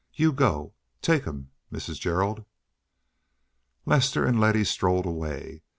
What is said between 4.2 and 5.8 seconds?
and Letty strolled away.